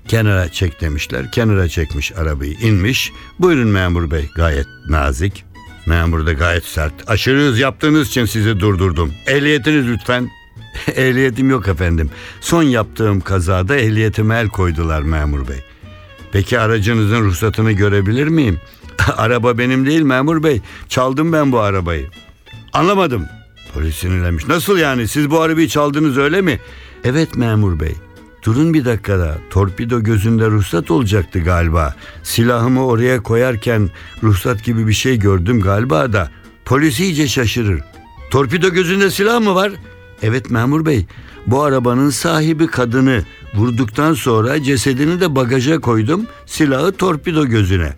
Kenara 0.07 0.51
çek 0.51 0.81
demişler. 0.81 1.31
Kenara 1.31 1.67
çekmiş 1.67 2.11
arabayı 2.11 2.53
inmiş. 2.53 3.11
Buyurun 3.39 3.67
memur 3.67 4.11
bey 4.11 4.29
gayet 4.35 4.67
nazik. 4.89 5.45
Memur 5.85 6.25
da 6.25 6.33
gayet 6.33 6.65
sert. 6.65 6.93
Aşırı 7.07 7.39
hız 7.39 7.59
yaptığınız 7.59 8.07
için 8.07 8.25
sizi 8.25 8.59
durdurdum. 8.59 9.13
Ehliyetiniz 9.27 9.87
lütfen. 9.87 10.29
Ehliyetim 10.95 11.49
yok 11.49 11.67
efendim. 11.67 12.09
Son 12.41 12.63
yaptığım 12.63 13.21
kazada 13.21 13.75
ehliyetime 13.75 14.35
el 14.35 14.47
koydular 14.47 15.01
memur 15.01 15.47
bey. 15.47 15.59
Peki 16.31 16.59
aracınızın 16.59 17.21
ruhsatını 17.21 17.71
görebilir 17.71 18.27
miyim? 18.27 18.59
Araba 19.17 19.57
benim 19.57 19.85
değil 19.85 20.01
memur 20.01 20.43
bey. 20.43 20.61
Çaldım 20.89 21.33
ben 21.33 21.51
bu 21.51 21.59
arabayı. 21.59 22.07
Anlamadım. 22.73 23.25
Polis 23.73 23.95
sinirlenmiş. 23.95 24.47
Nasıl 24.47 24.77
yani 24.77 25.07
siz 25.07 25.31
bu 25.31 25.41
arabayı 25.41 25.67
çaldınız 25.67 26.17
öyle 26.17 26.41
mi? 26.41 26.59
Evet 27.03 27.35
memur 27.35 27.79
bey. 27.79 27.95
Durun 28.43 28.73
bir 28.73 28.85
dakikada. 28.85 29.37
Torpido 29.49 30.03
gözünde 30.03 30.45
ruhsat 30.45 30.91
olacaktı 30.91 31.39
galiba. 31.39 31.95
Silahımı 32.23 32.85
oraya 32.85 33.23
koyarken 33.23 33.89
ruhsat 34.23 34.63
gibi 34.63 34.87
bir 34.87 34.93
şey 34.93 35.19
gördüm 35.19 35.61
galiba 35.61 36.13
da. 36.13 36.31
Polis 36.65 36.99
iyice 36.99 37.27
şaşırır. 37.27 37.81
Torpido 38.31 38.69
gözünde 38.69 39.09
silah 39.09 39.39
mı 39.39 39.55
var? 39.55 39.71
Evet 40.21 40.49
memur 40.49 40.85
bey. 40.85 41.05
Bu 41.47 41.63
arabanın 41.63 42.09
sahibi 42.09 42.67
kadını 42.67 43.23
vurduktan 43.53 44.13
sonra 44.13 44.63
cesedini 44.63 45.21
de 45.21 45.35
bagaja 45.35 45.79
koydum. 45.79 46.25
Silahı 46.45 46.91
torpido 46.91 47.45
gözüne. 47.45 47.93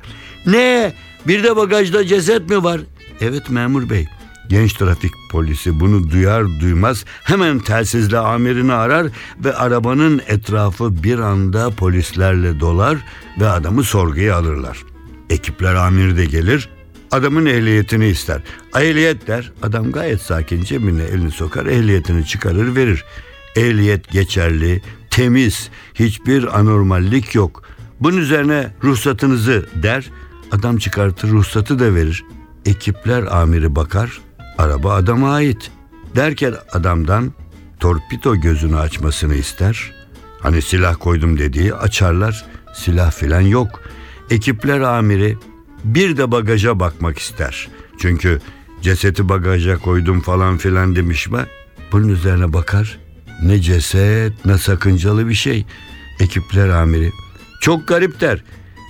Ne? 0.45 0.93
Bir 1.27 1.43
de 1.43 1.55
bagajda 1.55 2.05
ceset 2.05 2.49
mi 2.49 2.63
var? 2.63 2.81
Evet 3.21 3.49
memur 3.49 3.89
bey. 3.89 4.07
Genç 4.49 4.73
trafik 4.73 5.11
polisi 5.31 5.79
bunu 5.79 6.11
duyar 6.11 6.45
duymaz 6.61 7.05
hemen 7.23 7.59
telsizle 7.59 8.17
amirini 8.17 8.73
arar 8.73 9.07
ve 9.43 9.55
arabanın 9.55 10.21
etrafı 10.27 11.03
bir 11.03 11.19
anda 11.19 11.69
polislerle 11.69 12.59
dolar 12.59 12.97
ve 13.39 13.49
adamı 13.49 13.83
sorguya 13.83 14.35
alırlar. 14.37 14.77
Ekipler 15.29 15.75
amiri 15.75 16.17
de 16.17 16.25
gelir 16.25 16.69
adamın 17.11 17.45
ehliyetini 17.45 18.07
ister. 18.07 18.41
Ehliyet 18.75 19.27
der 19.27 19.51
adam 19.61 19.91
gayet 19.91 20.21
sakin 20.21 20.63
cebine 20.63 21.03
elini 21.03 21.31
sokar 21.31 21.65
ehliyetini 21.65 22.25
çıkarır 22.25 22.75
verir. 22.75 23.05
Ehliyet 23.55 24.11
geçerli, 24.11 24.81
temiz, 25.09 25.69
hiçbir 25.93 26.59
anormallik 26.59 27.35
yok. 27.35 27.63
Bunun 27.99 28.17
üzerine 28.17 28.71
ruhsatınızı 28.83 29.65
der, 29.83 30.09
adam 30.51 30.77
çıkartır 30.77 31.29
ruhsatı 31.29 31.79
da 31.79 31.95
verir. 31.95 32.25
Ekipler 32.65 33.23
amiri 33.23 33.75
bakar, 33.75 34.21
araba 34.57 34.93
adama 34.93 35.33
ait. 35.33 35.71
Derken 36.15 36.53
adamdan 36.71 37.33
torpido 37.79 38.35
gözünü 38.35 38.77
açmasını 38.77 39.35
ister. 39.35 39.91
Hani 40.39 40.61
silah 40.61 40.95
koydum 40.99 41.39
dediği 41.39 41.75
açarlar, 41.75 42.45
silah 42.73 43.11
filan 43.11 43.41
yok. 43.41 43.81
ekipler 44.29 44.79
amiri 44.79 45.37
bir 45.83 46.17
de 46.17 46.31
bagaja 46.31 46.79
bakmak 46.79 47.19
ister. 47.19 47.67
Çünkü 47.99 48.39
ceseti 48.81 49.29
bagaja 49.29 49.77
koydum 49.77 50.21
falan 50.21 50.57
filan 50.57 50.95
demiş 50.95 51.27
mi? 51.27 51.45
Bunun 51.91 52.07
üzerine 52.07 52.53
bakar. 52.53 52.99
Ne 53.43 53.61
ceset 53.61 54.45
ne 54.45 54.57
sakıncalı 54.57 55.29
bir 55.29 55.33
şey. 55.33 55.65
Ekipler 56.19 56.69
amiri. 56.69 57.11
Çok 57.61 57.87
garip 57.87 58.21
der. 58.21 58.43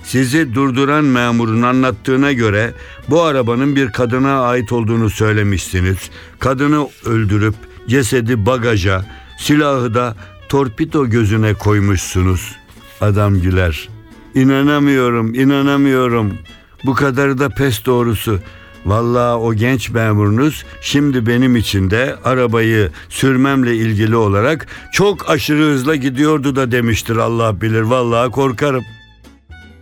Sizi 0.04 0.54
durduran 0.54 1.04
memurun 1.04 1.62
anlattığına 1.62 2.32
göre 2.32 2.74
bu 3.08 3.22
arabanın 3.22 3.76
bir 3.76 3.92
kadına 3.92 4.40
ait 4.40 4.72
olduğunu 4.72 5.10
söylemişsiniz. 5.10 5.98
Kadını 6.38 6.88
öldürüp 7.04 7.54
cesedi 7.88 8.46
bagaja, 8.46 9.06
silahı 9.38 9.94
da 9.94 10.16
torpido 10.48 11.10
gözüne 11.10 11.54
koymuşsunuz. 11.54 12.56
Adam 13.00 13.40
güler. 13.40 13.88
İnanamıyorum, 14.34 15.34
inanamıyorum. 15.34 16.38
Bu 16.84 16.94
kadarı 16.94 17.38
da 17.38 17.48
pes 17.48 17.84
doğrusu. 17.84 18.40
Vallahi 18.86 19.34
o 19.34 19.54
genç 19.54 19.90
memurunuz 19.90 20.64
şimdi 20.80 21.26
benim 21.26 21.56
için 21.56 21.90
de 21.90 22.16
arabayı 22.24 22.90
sürmemle 23.08 23.76
ilgili 23.76 24.16
olarak 24.16 24.66
çok 24.92 25.30
aşırı 25.30 25.62
hızla 25.62 25.94
gidiyordu 25.94 26.56
da 26.56 26.72
demiştir 26.72 27.16
Allah 27.16 27.60
bilir. 27.60 27.80
Vallahi 27.80 28.30
korkarım. 28.30 28.84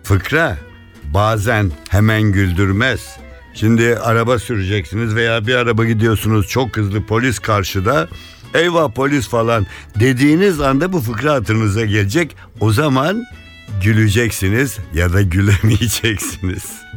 Fıkra 0.03 0.59
bazen 1.15 1.71
hemen 1.89 2.23
güldürmez. 2.23 3.17
Şimdi 3.55 3.97
araba 3.97 4.39
süreceksiniz 4.39 5.15
veya 5.15 5.47
bir 5.47 5.55
araba 5.55 5.85
gidiyorsunuz 5.85 6.49
çok 6.49 6.77
hızlı 6.77 7.03
polis 7.03 7.39
karşıda. 7.39 8.09
Eyvah 8.55 8.91
polis 8.91 9.29
falan 9.29 9.67
dediğiniz 10.01 10.61
anda 10.61 10.93
bu 10.93 11.01
fıkra 11.01 11.35
hatırınıza 11.35 11.85
gelecek. 11.85 12.37
O 12.61 12.73
zaman 12.73 13.25
güleceksiniz 13.85 14.79
ya 14.95 15.13
da 15.13 15.23
gülemeyeceksiniz. 15.23 16.88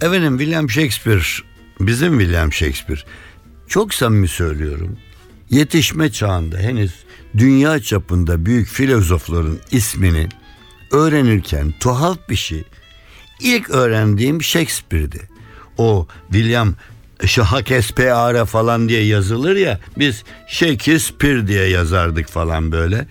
Efendim 0.00 0.38
William 0.38 0.70
Shakespeare, 0.70 1.22
bizim 1.80 2.18
William 2.18 2.52
Shakespeare. 2.52 3.00
Çok 3.68 3.94
samimi 3.94 4.28
söylüyorum. 4.28 4.98
Yetişme 5.50 6.12
çağında 6.12 6.58
henüz 6.58 6.94
dünya 7.38 7.80
çapında 7.80 8.46
büyük 8.46 8.68
filozofların 8.68 9.58
ismini 9.70 10.28
öğrenirken 10.90 11.74
tuhaf 11.80 12.18
bir 12.28 12.36
şey. 12.36 12.64
İlk 13.40 13.70
öğrendiğim 13.70 14.42
Shakespeare'di. 14.42 15.28
O 15.78 16.06
William 16.32 16.74
Shakespeare 17.26 18.44
falan 18.44 18.88
diye 18.88 19.04
yazılır 19.04 19.56
ya 19.56 19.80
biz 19.98 20.24
Shakespeare 20.48 21.46
diye 21.46 21.68
yazardık 21.68 22.28
falan 22.28 22.72
böyle. 22.72 23.06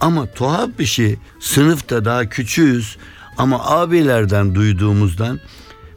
Ama 0.00 0.26
tuhaf 0.26 0.70
bir 0.78 0.86
şey 0.86 1.16
sınıfta 1.40 2.04
daha 2.04 2.28
küçüğüz 2.28 2.96
ama 3.38 3.70
abilerden 3.70 4.54
duyduğumuzdan 4.54 5.40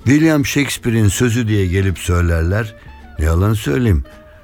William 0.05 0.45
Shakespeare'in 0.45 1.07
sözü 1.07 1.47
diye 1.47 1.67
gelip 1.67 1.99
söylerler. 1.99 2.75
Ne 3.19 3.25
yalan 3.25 3.53
söyleyeyim. 3.53 4.03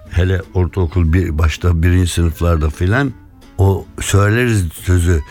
Hele 0.10 0.42
ortaokul 0.54 1.14
bir 1.14 1.38
başta 1.38 1.84
birinci 1.84 2.12
sınıflarda 2.12 2.70
filan 2.70 3.14
o 3.58 3.86
söyleriz 4.02 4.66
sözü. 4.74 5.22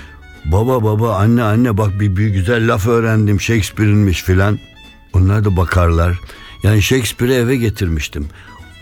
Baba 0.45 0.85
baba 0.85 1.16
anne 1.16 1.43
anne 1.43 1.79
bak 1.79 2.01
bir, 2.01 2.16
bir 2.16 2.29
güzel 2.29 2.73
laf 2.73 2.87
öğrendim 2.87 3.40
Shakespeare'inmiş 3.40 4.23
filan. 4.23 4.59
Onlar 5.12 5.45
da 5.45 5.57
bakarlar. 5.57 6.21
Yani 6.62 6.83
Shakespeare'i 6.83 7.35
eve 7.35 7.57
getirmiştim. 7.57 8.29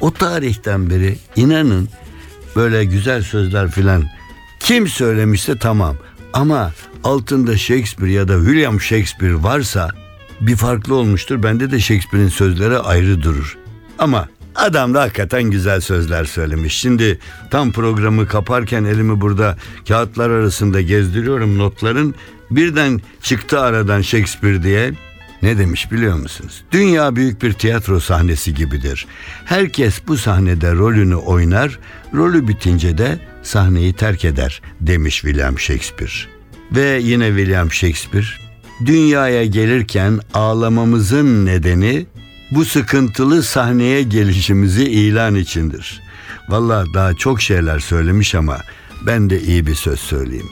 O 0.00 0.10
tarihten 0.10 0.90
beri 0.90 1.18
inanın 1.36 1.88
böyle 2.56 2.84
güzel 2.84 3.22
sözler 3.22 3.70
filan 3.70 4.04
kim 4.60 4.88
söylemişse 4.88 5.58
tamam. 5.58 5.96
Ama 6.32 6.72
altında 7.04 7.56
Shakespeare 7.56 8.12
ya 8.12 8.28
da 8.28 8.38
William 8.38 8.80
Shakespeare 8.80 9.42
varsa 9.42 9.90
bir 10.40 10.56
farklı 10.56 10.94
olmuştur. 10.94 11.42
Bende 11.42 11.70
de 11.70 11.80
Shakespeare'in 11.80 12.28
sözleri 12.28 12.78
ayrı 12.78 13.22
durur. 13.22 13.58
Ama 13.98 14.28
adam 14.54 14.94
da 14.94 15.02
hakikaten 15.02 15.42
güzel 15.42 15.80
sözler 15.80 16.24
söylemiş. 16.24 16.74
Şimdi 16.74 17.18
tam 17.50 17.72
programı 17.72 18.28
kaparken 18.28 18.84
elimi 18.84 19.20
burada 19.20 19.56
kağıtlar 19.88 20.30
arasında 20.30 20.80
gezdiriyorum 20.80 21.58
notların. 21.58 22.14
Birden 22.50 23.00
çıktı 23.22 23.60
aradan 23.60 24.00
Shakespeare 24.02 24.62
diye. 24.62 24.92
Ne 25.42 25.58
demiş 25.58 25.92
biliyor 25.92 26.16
musunuz? 26.16 26.64
Dünya 26.72 27.16
büyük 27.16 27.42
bir 27.42 27.52
tiyatro 27.52 28.00
sahnesi 28.00 28.54
gibidir. 28.54 29.06
Herkes 29.44 30.00
bu 30.06 30.16
sahnede 30.16 30.72
rolünü 30.72 31.14
oynar, 31.14 31.78
rolü 32.14 32.48
bitince 32.48 32.98
de 32.98 33.18
sahneyi 33.42 33.92
terk 33.92 34.24
eder 34.24 34.62
demiş 34.80 35.14
William 35.14 35.58
Shakespeare. 35.58 36.12
Ve 36.72 37.00
yine 37.02 37.26
William 37.28 37.72
Shakespeare 37.72 38.47
dünyaya 38.86 39.44
gelirken 39.44 40.20
ağlamamızın 40.34 41.46
nedeni 41.46 42.06
bu 42.50 42.64
sıkıntılı 42.64 43.42
sahneye 43.42 44.02
gelişimizi 44.02 44.84
ilan 44.84 45.34
içindir. 45.34 46.02
Valla 46.48 46.84
daha 46.94 47.14
çok 47.14 47.40
şeyler 47.40 47.78
söylemiş 47.78 48.34
ama 48.34 48.58
ben 49.06 49.30
de 49.30 49.42
iyi 49.42 49.66
bir 49.66 49.74
söz 49.74 50.00
söyleyeyim. 50.00 50.48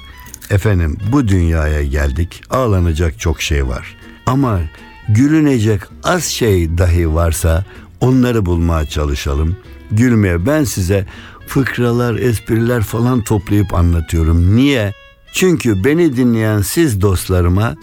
Efendim 0.51 0.99
bu 1.12 1.29
dünyaya 1.29 1.83
geldik 1.83 2.43
ağlanacak 2.51 3.21
çok 3.21 3.43
şey 3.43 3.67
var. 3.67 3.97
Ama 4.27 4.61
gülünecek 5.09 5.81
az 6.05 6.25
şey 6.25 6.79
dahi 6.79 7.15
varsa 7.15 7.65
onları 8.01 8.47
bulmaya 8.47 8.87
çalışalım. 8.87 9.57
Gülmeye 9.91 10.47
ben 10.47 10.65
size 10.65 11.07
fıkralar, 11.47 12.15
espriler 12.15 12.83
falan 12.83 13.21
toplayıp 13.21 13.75
anlatıyorum. 13.75 14.57
Niye? 14.57 14.93
Çünkü 15.33 15.85
beni 15.85 16.17
dinleyen 16.17 16.61
siz 16.61 17.01
dostlarıma 17.01 17.77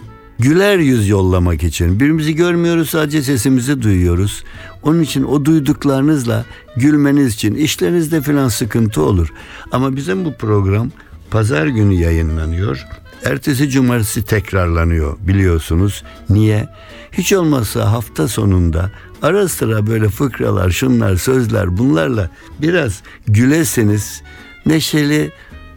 güler 0.44 0.78
yüz 0.78 1.10
yollamak 1.10 1.64
için 1.64 2.00
birbirimizi 2.00 2.36
görmüyoruz 2.36 2.90
sadece 2.90 3.24
sesimizi 3.24 3.82
duyuyoruz. 3.82 4.44
Onun 4.84 5.02
için 5.02 5.24
o 5.24 5.46
duyduklarınızla 5.46 6.46
gülmeniz 6.78 7.34
için 7.34 7.56
işlerinizde 7.56 8.22
filan 8.22 8.48
sıkıntı 8.48 9.02
olur. 9.02 9.34
Ama 9.72 9.96
bizim 9.96 10.26
bu 10.26 10.34
program 10.34 10.92
pazar 11.32 11.68
günü 11.68 11.94
yayınlanıyor. 11.94 12.86
Ertesi 13.26 13.70
cumartesi 13.70 14.26
tekrarlanıyor 14.26 15.18
biliyorsunuz. 15.20 16.04
Niye? 16.30 16.70
Hiç 17.12 17.34
olmazsa 17.34 17.92
hafta 17.92 18.28
sonunda 18.28 18.92
ara 19.22 19.48
sıra 19.48 19.88
böyle 19.88 20.10
fıkralar, 20.10 20.70
şunlar, 20.70 21.16
sözler 21.16 21.78
bunlarla 21.78 22.30
biraz 22.62 23.02
gülesiniz. 23.28 24.22
Neşeli, 24.66 25.32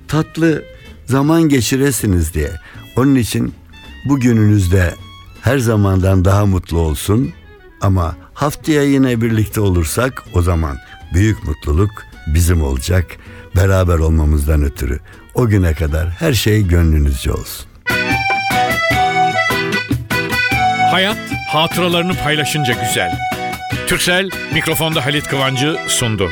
tatlı 0.09 0.63
zaman 1.07 1.43
geçiresiniz 1.43 2.35
diye. 2.35 2.51
Onun 2.97 3.15
için 3.15 3.55
bugününüzde 4.09 4.95
her 5.43 5.59
zamandan 5.59 6.25
daha 6.25 6.47
mutlu 6.47 6.79
olsun. 6.79 7.33
Ama 7.81 8.17
haftaya 8.35 8.83
yine 8.83 9.21
birlikte 9.21 9.61
olursak 9.61 10.25
o 10.35 10.43
zaman 10.43 10.77
büyük 11.15 11.45
mutluluk 11.45 11.91
bizim 12.27 12.63
olacak. 12.63 13.07
Beraber 13.57 13.99
olmamızdan 13.99 14.63
ötürü. 14.63 15.01
O 15.35 15.47
güne 15.47 15.75
kadar 15.75 16.09
her 16.09 16.33
şey 16.33 16.67
gönlünüzce 16.69 17.33
olsun. 17.33 17.67
Hayat 20.91 21.19
hatıralarını 21.49 22.15
paylaşınca 22.15 22.75
güzel. 22.89 23.19
Türksel 23.87 24.31
mikrofonda 24.53 25.07
Halit 25.07 25.29
Kıvancı 25.29 25.77
sundu. 25.89 26.31